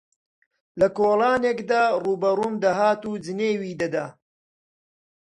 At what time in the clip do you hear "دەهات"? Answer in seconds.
2.63-3.01